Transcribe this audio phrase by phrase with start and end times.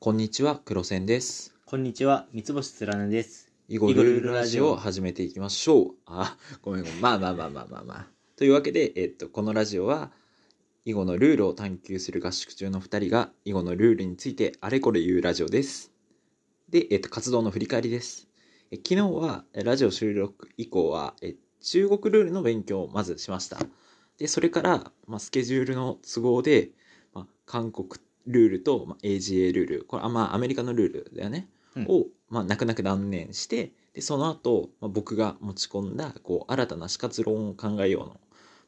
[0.00, 1.56] こんにちは、黒線です。
[1.66, 3.50] こんにちは、三つ星つらねです。
[3.66, 5.94] 囲碁ルールラジオを始めていきましょう。
[6.06, 7.00] あ、ごめんごめん。
[7.00, 8.06] まあまあまあまあまあまあ。
[8.36, 10.12] というわけで、えっと、このラジオは、
[10.84, 15.90] 囲碁のルールを探求する合宿中の2人が、囲碁のルールについてあれこれ言うラジオです。
[16.68, 18.28] で、えっと、活動の振り返りです。
[18.70, 23.58] え昨日は、えラジオ収録以降は、え中国ルールの勉強をまずしました。
[24.16, 26.70] で、それから、まあ、スケジュールの都合で、
[27.12, 27.88] まあ、韓国
[28.28, 31.48] ルールと、まあ、AGA ルール、これ、あまあ、アメリカのルールだよね。
[31.76, 38.20] うんを、まあ、泣く泣く断念してでその後、まあ僕が持ち込んだこう新たな死活論を考えようの、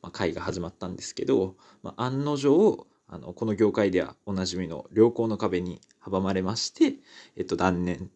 [0.02, 6.94] まあ、会が始まったんですけど、まあ、案の定あのこの業界ではおなじみの良好の壁に阻まれまして、
[7.36, 8.10] えっと、断念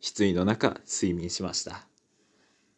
[0.00, 1.86] 失意の中睡眠しました。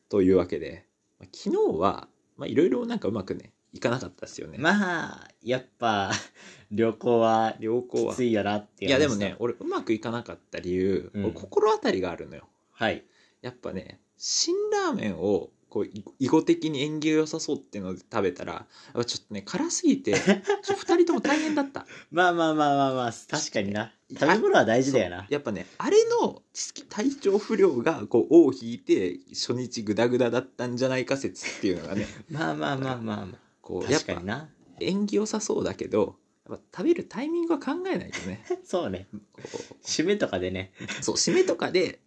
[0.09, 0.87] というわけで、
[1.21, 4.59] まあ、昨日はまあいろいろなんかうまくねいかなかったですよね。
[4.59, 6.13] まあ、やっぱ、
[6.71, 12.49] 旅行は良好はきついよなっていういやでもね、俺うまくいかなかった理由、うん俺心当たりがあるのよ。
[12.73, 13.05] はい。
[13.43, 20.13] やっぱね辛ラーメンをこうい囲碁的に縁起が良さそうっていうので食べたらやっぱちょっとね辛すぎて
[20.63, 23.93] ちょ2人とも大変だったまあまあまあまあまあ、確かにな。
[24.13, 25.27] 食べ物は大事だよな。
[25.31, 26.43] やっぱねあれの
[26.91, 33.39] 体調不良がこう尾を引いて初日グダグダだったんじゃないか説っていうのがね まあまあまあまあまあ。
[33.63, 34.49] こうやっぱ確かにな。
[34.81, 36.17] 縁起良さそうだけど
[36.49, 39.07] やっぱ食べるタイミングは考えないとね そうね。
[39.33, 39.41] こ
[39.83, 40.73] 締めとかでね。
[41.01, 42.01] うそう締めとかで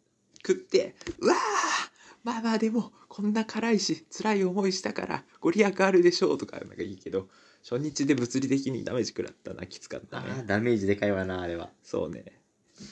[0.45, 1.38] 食ってうわー
[2.23, 7.30] まあまあでもこんな辛いし辛い思いしたからご利益あるでしょうとかなんかいいけど
[7.67, 11.72] 初日で物理的にダメージ食らったなきつかったあねーダメージでかいわな、あれは。
[11.83, 12.42] そうね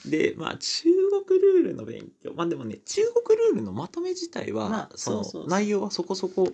[0.06, 0.88] でまあ中
[1.26, 6.48] 国ルールの勉強まあでもね中国ルールのまとめ自体は、まあそのそうそうそう内容はそこそこ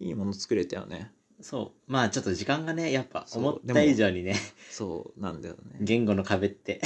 [0.00, 1.10] いいもの作れたよね
[1.44, 1.92] そう。
[1.92, 4.34] まあちょっと時間がね、やっぱ思った以上にね、
[4.70, 6.80] そうなんだよね言語の壁って。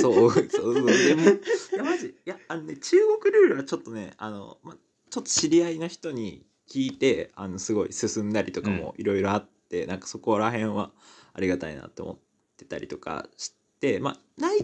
[0.00, 0.88] そうそうそうでも
[1.28, 4.78] いやマジいやあのね中国ルールはちょっとねあの、ま、
[5.10, 10.90] ちょっと知り合いの人に聞いてあのすごい進んだりとかもいろいろあって、なんかそこら辺は
[11.34, 12.18] ありがたいなって思っ
[12.56, 14.58] てたりとかしてま内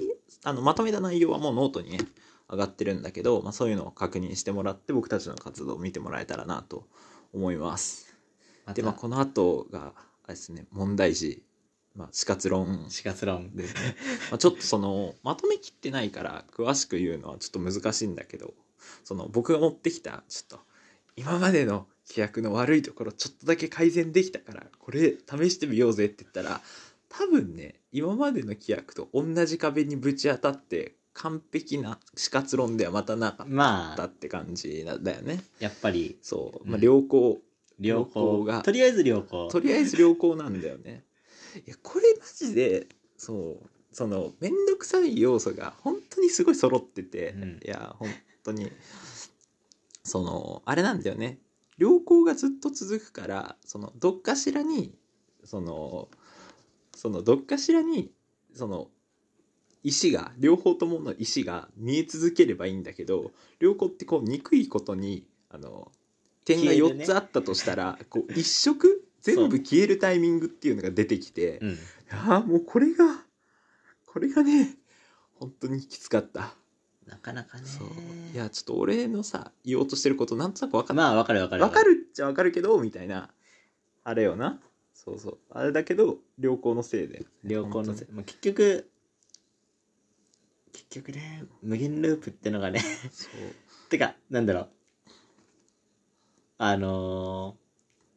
[0.45, 1.99] あのまとめた内容はもうノートにね
[2.51, 6.89] 上がってるんだけど、まあ、そういうのを確認してもらって僕たちの活動を見てもらえたらなと
[7.35, 8.14] 思います。
[8.73, 9.93] でまあこの後が
[10.25, 11.43] あれですね問題児、
[11.95, 12.87] まあ、死活論。
[12.89, 13.55] 死活論。
[13.55, 13.97] ですね。
[14.31, 18.55] まあちょっとそのまとめきってないから詳しく言うのはちょっと難しいんだけど
[19.05, 20.65] その僕が持ってきたちょっと
[21.17, 26.61] 今までの規約の悪いところちょっとだけ改善できたからこれ試してみようぜって言ったら
[27.09, 35.43] 多分ね今までの規約と同じ壁にぶち当たって完璧な死活論ではまたなかっまあ、たって感じなんだよね。
[35.61, 36.85] やっぱり、そう、まあ、うん。
[36.85, 37.39] 良好、
[37.79, 39.49] 良良好好がとりあえず良好。
[39.49, 41.05] とりあえず良好なんだよね。
[41.67, 42.87] いやこれマジで
[43.17, 48.09] そうその面倒くさい要素が本当にすごい揃ってて、うんいや本
[48.43, 48.71] 当に
[50.03, 51.39] そのあれなんだよね
[51.79, 54.95] 良好がずっと続くからそのどっかしらに
[55.45, 56.09] その
[56.95, 58.11] そのどっかしらに
[58.53, 58.89] その
[59.83, 65.93] 石が両方ともの石が見え続ければいいんだけど良好ってこう憎いことにあの
[66.45, 67.05] 点が4消えるね。
[67.05, 69.03] つあったとしたら、こう一色？
[69.23, 71.71] 全部消えるタイミングっていうのが出てきて、いうん。
[71.71, 73.25] やーもうこれが
[74.07, 74.77] これがね
[75.35, 76.55] 本当にきつかった、
[77.07, 77.65] なかなかね。
[77.65, 77.89] そう。
[78.35, 80.95] いやちょっと俺のさ言おうとしてることなんとなく分かった。
[80.95, 81.65] まあ、わかるわかる。
[81.65, 83.31] 分かるっちゃ分かるけどみたいな
[84.05, 84.61] あれよな。
[84.93, 85.39] そうそう。
[85.51, 87.25] あれだけど良好のせいで。
[87.45, 88.91] 良好のせ本い、まあ、結局
[90.73, 92.81] 結局ね無限ループってのがね。
[93.11, 93.31] そう。
[93.89, 94.69] てかなんだろう
[96.59, 97.65] あのー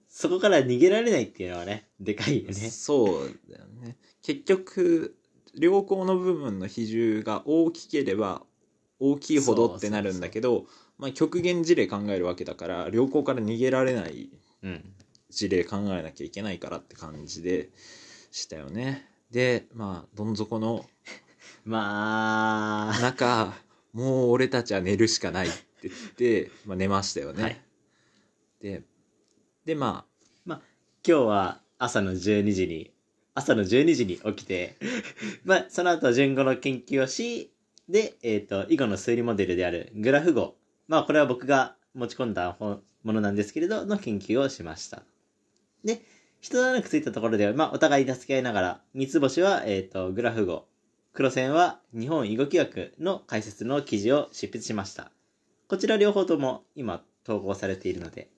[0.10, 2.54] そこから逃げられないっていうのはねでかいよね。
[2.56, 3.98] そうだよね。
[4.24, 5.16] 結局
[5.54, 8.42] 良好の部分の比重が大きければ
[9.00, 10.66] 大きいほどってなるんだけど
[10.98, 14.32] まあ、極限事例考えるわけだから良好から逃げられない
[14.64, 14.94] うん。
[15.30, 17.70] 事例考えなきゃいけないからって感じで
[18.32, 19.08] したよね。
[19.30, 20.84] でまあどん底の
[21.64, 23.00] まあ。
[23.02, 23.54] 中
[23.94, 27.62] もう俺たちは寝るしかないって言って、まあ、寝ましたよね、はい
[28.62, 28.84] で
[29.66, 30.18] でまあ。
[31.08, 32.92] 今日は朝の12時に
[33.34, 34.76] 朝の12時に起きて
[35.46, 37.50] まあその後順語の研究をし
[37.88, 40.56] でえっ、と囲碁の数理モデルであるグラフ語
[40.90, 45.04] まあこれは僕が持ち込んだものなんですけれどの研究をしました。
[45.86, 46.02] で
[46.42, 50.66] 一段落ついたところでまあお互い助け合いながら三つ星はえっ、とグラフ語
[51.14, 55.10] 黒線は日本囲碁規約の解説の記事を執筆しました。
[55.70, 58.30] こちら両方とも今投稿されているので。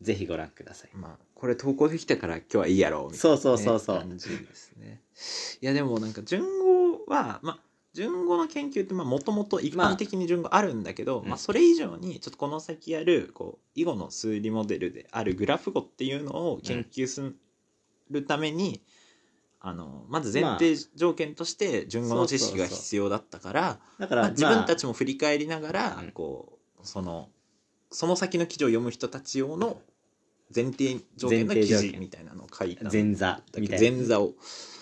[0.00, 0.90] ぜひご覧ください。
[0.94, 3.98] まあこれ投稿できたから今日はいいやろうみたいな、ね、そうそうそうそう。
[3.98, 5.00] 感じですね。
[5.60, 7.58] いやでもなんか順語はまあ
[7.92, 17.32] 順語の研究ってもともと一般的に順語あるんだけど、まあうんそれ以上にちょっとこの先やるこう囲碁の数理モデルであるグラフ語っていうのを研究す
[18.10, 18.82] るために、
[19.60, 26.10] あのまず前提条件として順語の知識が必要だったから、だから、まあ、自分たち、ちも振り返りながら、うん。
[26.10, 27.30] こうその
[27.90, 29.80] その先の記事を読む人たち用の
[30.54, 33.96] 前提条件の記事みたいなのを書いた前座みたいな。
[33.96, 34.34] 前座を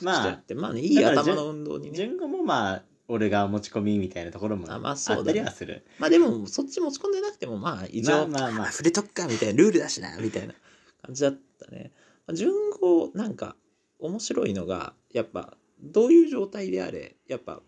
[0.02, 5.84] まあっ、てまあねいい頭の運動にね順語もまあ、俺が持ち込みみたいなところもあまああそうだねったりはする。
[5.98, 10.54] まあでもそっち持ち込んでなくてもまあ一応、まあまあまあ触れとくかみたいなルールだしなみたいな
[11.02, 11.92] 感じだったね。
[12.26, 13.56] まあ順語なんか
[13.98, 17.60] 面白いのがやっぱどういう状態であれやっぱ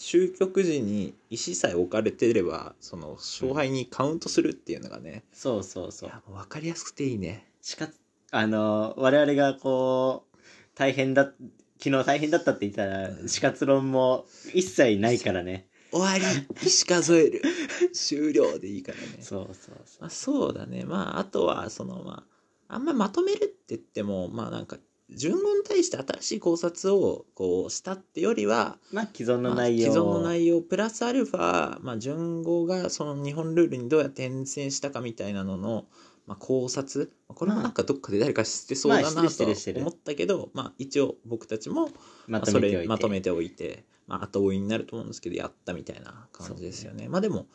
[0.00, 6.08] 終局時に石さえ置かれてればその勝敗にカウントするっていうのがね、そうそうそう。
[6.08, 7.46] いやもう分かりやすくていいね。
[7.60, 7.86] しか
[8.30, 10.38] あの我々がこう
[10.74, 11.32] 大変だ
[11.78, 14.24] 昨日大変だったって言ったら死活論も
[14.54, 16.24] 一切ないからね終わり
[16.62, 17.42] 石数える
[17.92, 19.18] 終了でいいからね。
[19.20, 22.24] そうそうそまあ、そうだねまああとはそのま
[22.68, 24.78] ああんままとめるって言ってもまあなんか
[25.16, 35.86] 順語に対して新しい考察をこうしたってよりは、うまあ既存のまあ内容既存の内容プラスアルファ、まあ、順語がその日本ルールにどうやって変遷したかみたいなのの、
[36.26, 37.12] まあ、考察。
[37.28, 39.44] これもなんかどっかで誰か知ってそうだなと
[39.80, 41.86] 思ったけど、まあ、一応僕たちも
[42.26, 47.08] ままあそれまとめておいて、まあ、後追いになると思うんですけどやったみたいな感じですよね。
[47.08, 47.46] まあでも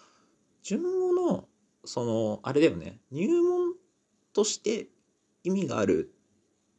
[0.64, 1.48] 順語の
[1.86, 3.00] そのあれだよね。
[3.12, 3.74] 入門
[4.34, 4.88] として
[5.44, 6.12] 意味がある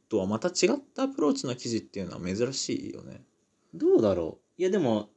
[0.08, 3.22] とはまた違ったアプローチの記事っていうのは珍しいよね。
[3.74, 4.60] どうだろう。
[4.60, 5.10] いやでも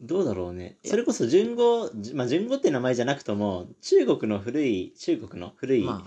[0.00, 0.78] どうだろうね。
[0.84, 6.06] それこそ順語じまあ順語って名前じゃなくとも中国の古い中国の古い、ま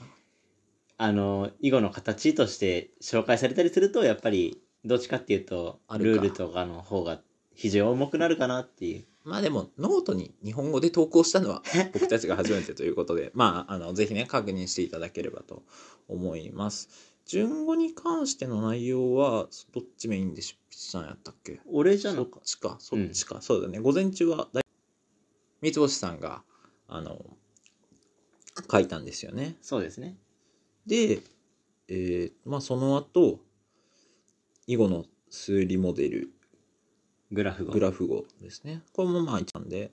[0.97, 1.11] あ。
[1.11, 7.19] の囲碁の形として紹介されたりするとやっぱりどっちかっていうとルールとかの方が
[7.61, 9.05] 非常に重くなるかなっていう。
[9.25, 11.61] あまあでもノートに日本語で投稿したのは
[11.93, 15.63] 僕たちが初めてということでまああのぜひね確認していただければと
[16.07, 16.89] 思います。
[17.25, 21.57] 順語に関しての内容はどっちメインで執筆したんやったっけ？
[21.57, 22.77] そっ俺じゃなくちか。
[22.79, 23.79] そっちか、そうだね。
[23.79, 24.63] 午前中はだい
[25.61, 26.43] 三星さんが
[26.87, 27.37] あの
[28.71, 29.55] 書いたんですよね。
[29.61, 30.17] そうですね。
[30.87, 31.21] で、
[31.87, 33.39] えーまあその後
[34.65, 36.31] 囲碁の数理モデル
[37.31, 37.74] グラフ語。
[37.74, 38.81] グラフ語ですね。
[38.94, 39.92] これもまあ一番で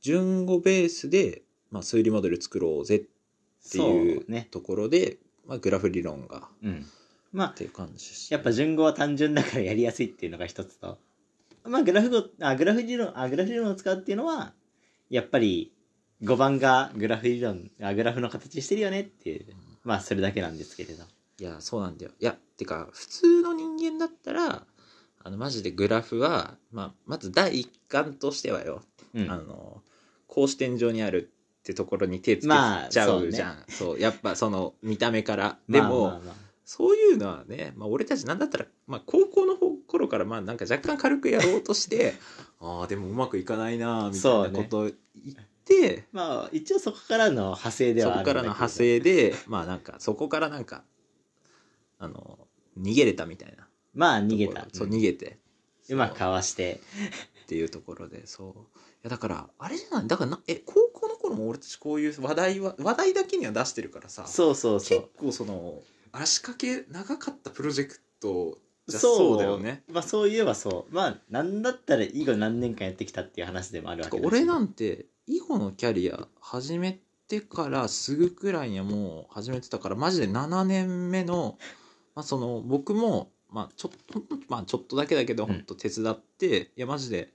[0.00, 6.86] 順語ベースで、まあ、数理モデル作ろうぜっていうところで、まあ、グラフ理論がっうん。
[7.32, 10.98] まあていう感じやっぱ順語は単純だからやりやすいっていうのが一つと。
[11.64, 14.52] まあグラフ語あグラフ理論あグラフ理論を使うっていうのは
[15.08, 15.72] やっぱり
[16.22, 19.46] 5番がグラフ理論あグラフの形してるよねっていう
[19.84, 21.04] まあそれだけなんですけれど。
[21.38, 22.12] いやそうなんだよ。
[22.20, 24.66] いやてか普通の人間だったら
[25.24, 28.82] あのマジでグラフは、まあ、まず第一感としてはよ、
[29.14, 29.30] うん。
[29.30, 29.82] あの
[30.28, 31.30] 格子天井にある
[31.60, 35.58] ってところに手つけまあちゃそうじゃん、そうやっぱその見た目から。
[35.68, 36.20] でも、まあまあ。
[36.26, 42.14] まあそういうのはね、まあ、俺たちなんだったら、まあ、高校の頃からまあなんか若干軽くやろうとして
[42.60, 50.84] ああでもうまくいかないなみたいなことを言って、まあ一応そこからの派生でそはあるんだけどこからの派生でまあなんかそこからなんか
[51.98, 52.38] あの
[52.78, 53.61] 逃げれたみたいな
[53.94, 54.66] まあ逃げた。
[54.72, 54.94] そううん。
[54.94, 55.38] 逃げて。
[55.88, 56.80] うまくかわして。
[57.44, 58.50] っていうところでそう。
[58.50, 58.54] い
[59.02, 60.06] やだからあれじゃない？
[60.06, 64.98] だからなえ高校の頃も俺たちこういう話題は話題だけには出してるからさそうそうそう。
[65.00, 65.80] 結構その
[66.12, 69.38] 足掛け長かったプロジェクトじゃそう。
[69.38, 69.82] だよね。
[69.92, 70.94] まあそういえばそう。
[70.94, 74.26] まあなんだったら囲碁何年間やってきたっていう話でもあるわけだし。
[74.26, 81.58] 俺なんて囲碁のキャリア始めてからすぐくらいにはもう始めてたからマジで7年目の,、
[82.14, 85.52] まあ、その僕も、まあ、ちょっと まあちょっとだけだけどうん。
[85.52, 87.32] 本当手伝って、いやマジで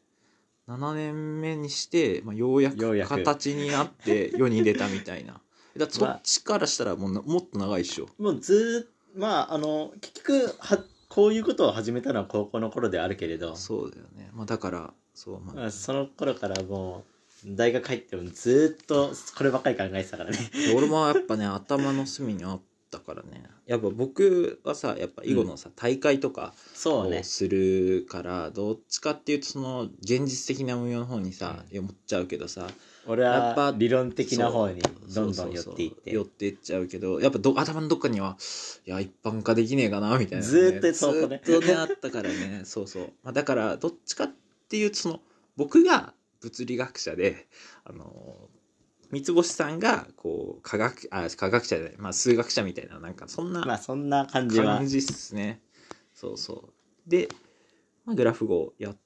[0.67, 5.41] 7年目にして、まあ、ようやく形になって 世に出たみたいな。
[5.77, 8.09] だそっちからしたらもうなもっと長いっしょ。
[8.17, 15.55] もうずまああの結局はこういうことを始めたのは高校の頃ではあるけれど、そうだよね、まあ、だからそう、まあ。
[15.55, 17.05] まあ、その頃からも
[17.45, 20.37] う大学入ってもずーっとこればっかり考えてたからね。
[20.75, 23.43] 俺もやっぱね頭の隅にあったからね。
[23.65, 27.19] やっぱ僕はさやっぱ囲碁のさ、大会とかそうね。
[27.19, 31.73] をするからどっちかっていうとその現実的な運用の方にさ、うん。
[31.73, 32.67] いや持っちゃうけどさ
[33.07, 36.11] 俺やっぱは理論的な方にどんどん寄っていって。
[36.11, 38.37] 寄っていっちゃうけどやっぱど頭のどっかには
[38.85, 41.41] いや一般化できねえかなみたいな、ずーっとそうね。
[41.43, 42.61] ずーっとねあったからね。
[42.65, 44.31] そうそう、まあ、だからどっちかっ
[44.69, 45.21] ていうとその
[45.55, 47.47] 僕が物理学者で
[47.83, 48.49] あの
[49.11, 54.77] 三つ星さんがこう科学あ科学者じゃない、まあ、数学者みたいななんかそんなまあそんな感じは。
[54.77, 55.61] 感じっすね。
[56.13, 56.69] そうそ
[57.07, 57.09] う。
[57.09, 57.29] で、
[58.05, 58.97] まあ、グラフ語やっ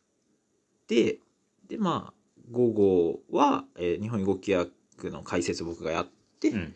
[0.88, 1.20] て
[1.68, 2.14] でまあ
[2.52, 6.08] 午後は、えー日本囲碁規約の解説僕がやっ
[6.40, 6.76] て、うん。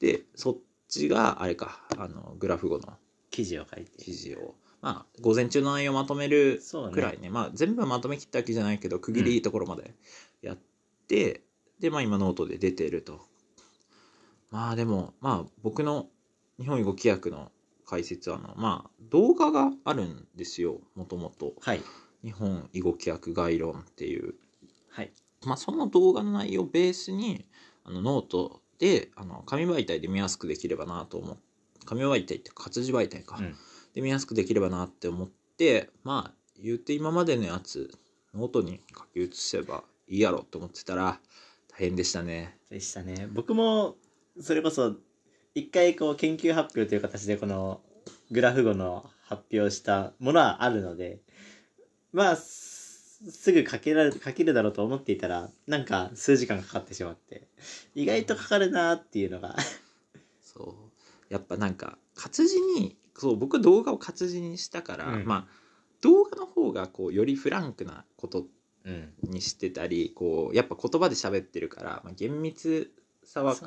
[0.00, 0.56] でそっ
[0.88, 2.96] ちがあれかあのグラフ語の
[3.30, 4.02] 記事を書いて。
[4.02, 6.94] 記事をまあ午前中の内容をまとめるそうね。
[6.94, 7.30] くらいね。
[7.30, 9.94] まあ全部はまとめきったわけじゃないけど区切りいいところまで
[10.42, 10.58] やっ
[11.08, 11.42] て、
[11.82, 13.20] でまあ今ノートで出てると。
[14.50, 16.06] まあでもまあ僕の
[16.60, 17.50] 日本囲碁規約の
[17.84, 21.54] 解説はあのまあ動画があるんですよもともと。
[21.60, 21.82] はい。
[22.22, 24.34] 日本囲碁規約概論っていう。
[24.90, 25.12] はい。
[25.44, 27.44] まあ、その動画の内容をベースに
[27.84, 31.42] あのノートであの紙媒体で見やすくできればなと思って
[31.84, 33.56] 紙媒体って活字媒体か、うん。
[33.92, 37.90] で見やすくできればなって思ってまあ言って今までのやつ
[38.34, 41.18] ノートに書き写せばいいやろって思ってたら
[41.72, 42.58] 大変でしたね。
[42.70, 43.28] でしたね。
[43.32, 43.96] 僕も
[44.40, 44.96] それこそ
[45.54, 47.80] 一回こう研究発表という形でこの
[48.30, 51.20] グラフ語の発表したものはあるので
[52.12, 57.46] まあすすぐ書けられ書けるだろうと思っていたらなんか数時間かかってしまって
[57.94, 59.56] 意外とかかるなっていうのが。
[60.42, 60.76] そ
[61.30, 61.32] う。
[61.32, 65.24] やっぱなんか活字にそう僕動画を活字にしたから、うん。
[65.24, 65.62] まあ
[66.00, 68.46] 動画の方がこうよりフランクなこと
[68.84, 69.12] うん。
[69.22, 72.92] にしてたりこうやっぱ言葉で喋ってるから、まあ、厳密
[73.24, 73.64] さは書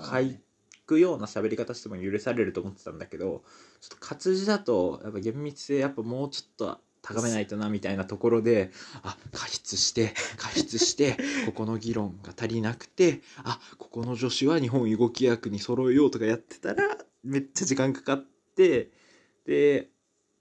[0.85, 3.43] くような喋り方しても許されると思ってたんだけど
[3.81, 8.71] ちょっと活字だとやっぱ厳密性やっぱもうちょっと高めないとなみたいなところで
[9.03, 18.91] あ加筆して加筆して ここの議論が足りなくてあここの助手は日本囲碁規約に揃えようとかやってたらめっちゃ時間かかって
[19.45, 19.89] で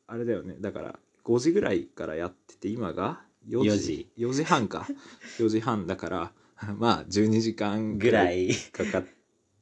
[0.06, 0.56] あれだよね。
[0.60, 4.08] だから5時ぐらいからやってて今が4 4時時。
[4.18, 4.86] 4時半か。
[5.38, 6.32] 4時半だから
[6.78, 9.04] まあ12時間ぐらいかかっ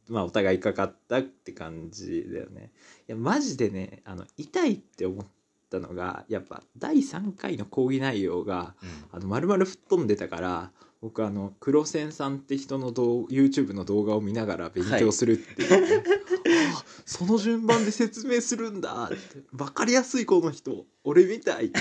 [0.08, 2.72] まあお互いかかったって感じだよね。
[3.08, 5.26] いやマジでねあの痛いって思っ
[5.70, 8.74] たのがやっぱ第3回の講義内容が
[9.10, 16.04] あの丸々吹っ飛んでたから僕あの黒線さんって人の動 YouTube の動画を見ながら勉強するっていうね、
[16.76, 19.16] あその順番で説明するんだって。
[19.52, 21.72] 分かりやすいこの人俺みたい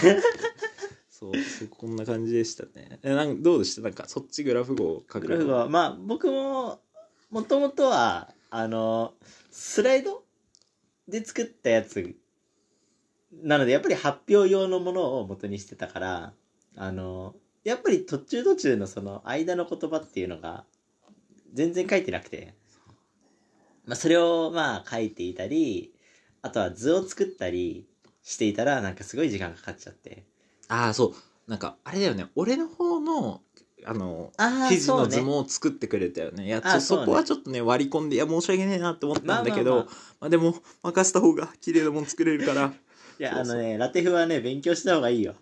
[1.21, 2.99] そうそう こんな感じでしたね。
[3.03, 3.81] えなんどうでした？
[3.83, 6.81] なんかそっちグラフ語を書くグラフ語はまあ僕も
[7.29, 9.13] もともとはあの
[9.51, 10.25] スライド
[11.07, 12.15] で作ったやつ
[13.31, 16.33] なのでやっぱり発表用のものを元にしてたから
[16.75, 20.65] あのやっぱり途中途中のその間の言葉っていうのが
[21.53, 22.55] 全然書いてなくて、
[23.85, 25.93] まあ、それをまあ書いていたり
[26.41, 27.87] あとは図を作ったり
[28.23, 30.25] していたらなんかすごい時間かかっちゃって。
[30.71, 31.51] ああそう。
[31.51, 32.27] なんかあれだよね。
[32.35, 33.41] 俺の方の
[33.83, 36.45] あのあ記事の図も作ってくれたよね。
[36.45, 39.83] いやあそうねそそこはちょっとね割り込んでいや申し訳ねえなって思ったんだけど、ま
[40.21, 42.73] まあでも任せた方が綺麗なもん作れるから。
[43.19, 45.35] いやそうそうあのねラテフはね勉強した方がいいよ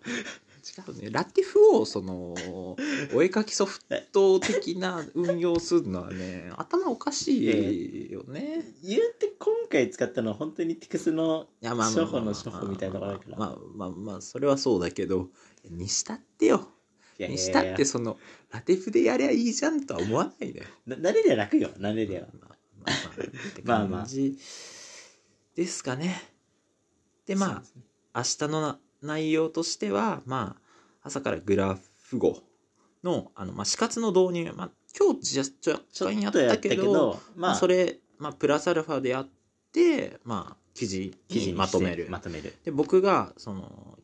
[0.70, 1.02] 違う。
[1.02, 2.34] ねラティフをその
[3.14, 3.80] お絵描きソフ
[4.12, 8.64] ト的な運用するのはね頭おかしいよね。
[8.82, 13.38] 言うて今回使ったのは本当にテクスのいやまあまあまあ初歩の初歩みたいなところだから。
[13.38, 15.30] まあまあまあそれはそうだけど
[15.68, 16.68] にしたってよ。
[17.18, 18.18] にしたってその
[18.50, 22.26] ラティフでやりゃいいじゃんとは思わないのよな慣れりゃ楽よ慣れりゃ。
[23.64, 24.06] まあまあ
[25.54, 26.22] ですかね。
[27.26, 27.62] でま
[28.14, 32.38] あ明日のな内容としてはまあ朝からグラフ語
[33.02, 39.28] のあの、まあ、死活の導入、まあ、今日じゃ若ちょっやったたけけどどまあ、まあそれ、まあ、プラスアルファでやっ
[39.72, 42.08] て、まあ、記事に記事にまとめる。
[42.10, 42.54] まとめる。
[42.64, 43.98] で僕がその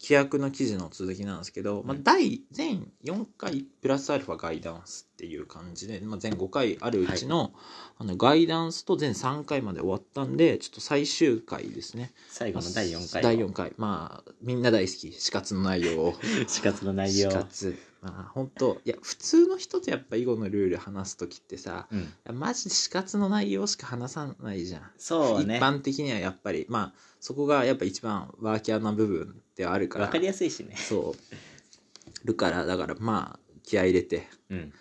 [0.00, 7.52] 規約の記事の続きなんですけど、まあ、第全4回プラスアルファガイダンスっていう感じで、まあ、全5回あるうちの,、
[7.98, 12.12] あのガイダンスと全3回まで終わったんでちょっと最終回ですね。
[12.28, 13.72] 最後の第4回第4回。
[13.76, 15.12] まあみんな大好き。
[15.12, 16.14] 死活の内容を。
[16.46, 21.98] 死活の内死容活まあ本当いや普通の人とやっぱ囲碁のルール話す時ってさうん。
[22.00, 24.82] いやマジで死活の内容しか話さないじゃん。
[24.98, 25.56] そうね。
[25.56, 26.66] 一般的にはやっぱり。
[26.68, 30.06] まあそこがやっぱ一番ワーキャーな部分ではあるから。
[30.06, 30.76] わかりやすいしね。
[30.76, 32.26] そう。
[32.26, 34.72] るからだからまあ気合い入れてうん。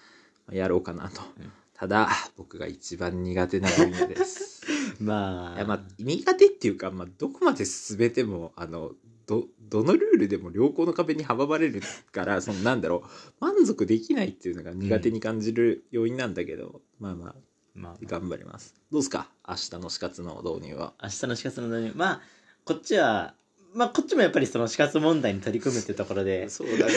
[0.51, 1.51] やろうかなと、うん。
[1.73, 4.56] ただ僕が一番苦手な分野です
[4.99, 5.55] まあ。
[5.55, 8.91] いやまあ苦手っていうか、まあ、どこまで進めてもあの
[9.25, 11.81] どどのルールでも良好の壁に阻まれる
[12.13, 13.09] からそのなんだろう
[13.41, 17.35] 満足できないっていうのが苦手に感じる要因なんだけど、まあまあ
[17.75, 18.73] まあ頑張ります。
[18.91, 19.29] どうですか？
[19.47, 20.93] 明日の死活の導入は。
[21.03, 21.91] 明日の死活の導入。
[21.95, 22.21] まあ
[22.63, 23.35] こっちは
[23.73, 26.93] まあこっちもやっぱりその死活問題に取り組むってところでそうだね。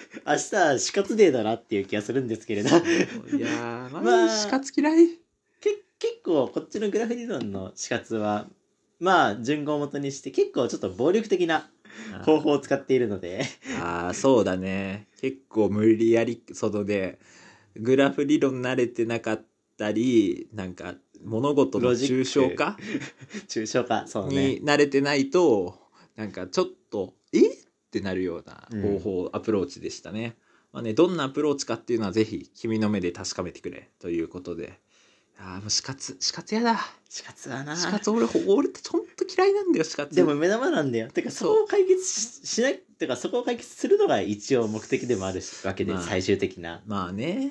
[0.26, 2.70] 明日は死活デーだなっていう気がするんですけれど。
[2.70, 5.08] いやーマ まあジ死活嫌い？
[5.08, 5.25] け
[5.98, 8.46] 結構こっちのグラフ理論の死活は
[9.00, 11.68] まあ順語を元にして結構ちょっと暴力的な
[12.24, 13.44] 方法を使っているので。
[13.80, 15.08] ああそうだね。
[15.20, 17.18] 結構無理やりそので
[17.76, 19.44] グラフ理論慣れてなかっ
[19.78, 22.76] たりなんか物事の抽象化？
[23.48, 24.56] 抽象化そうね。
[24.56, 25.78] に慣れてないと
[26.14, 27.40] なんかちょっとえ？
[27.40, 27.52] っ
[27.90, 30.36] てなるような方法、アプローチでしたね。
[30.72, 34.78] まあねどんなアプローチかっていうのはぜひ君の目で確かめてくれということで。
[35.38, 36.78] ああもう死活死活やだ。
[37.08, 37.76] 死活はな。
[37.76, 40.14] 死活俺俺ってほんと嫌いなんだよ死活。
[40.14, 41.08] でも目玉なんだよ。
[41.08, 46.82] てかそこを解決ししないてかそこを解決するのが一応目的でもあるわけで、まあ最終的な。
[46.86, 47.50] まあね。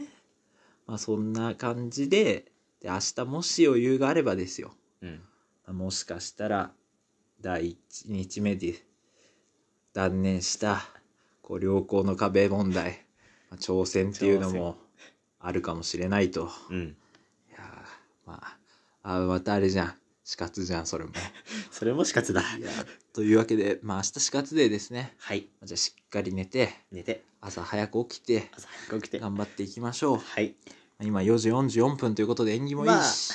[0.87, 2.45] まあそんな感じで
[2.79, 4.73] で明日もし余裕があればですよ。
[5.01, 5.21] うん。
[5.65, 6.71] まあもしかしたら
[7.41, 8.75] 第1日目で
[9.93, 10.81] 断念した
[11.43, 13.05] こう良好の壁問題、
[13.51, 14.77] まあ、挑戦っていうのも
[15.39, 16.49] あるかもしれないと。
[16.71, 16.97] うん
[18.25, 18.41] ま
[19.03, 19.95] ああまたあれじゃん。
[20.23, 21.11] 死活じゃんそれも。
[21.71, 22.41] それも死活だ。
[22.57, 22.69] いや
[23.13, 25.15] というわけでまあ明日死活デーですね。
[25.19, 25.47] はい。
[25.63, 27.23] じゃあしっかり寝て寝て。
[27.41, 29.19] 朝早く起きて朝早く起きて。
[29.19, 30.17] 頑張っていきましょう。
[30.17, 30.55] はい。
[31.01, 33.33] 今4時44分ということで縁起もいいし。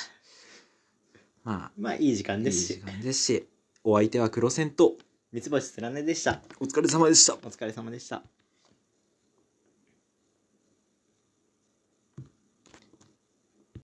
[1.43, 1.95] まあ、まあ。
[1.95, 2.73] いい時間いいですし。
[2.75, 3.47] 時間ですし。
[3.83, 4.97] お相手は黒線と
[5.31, 6.41] 三つ星つらねでした。
[6.59, 7.35] お疲れ様でした。
[7.35, 8.40] お疲れ様でした